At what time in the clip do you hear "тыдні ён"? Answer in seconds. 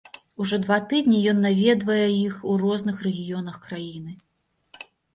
0.93-1.37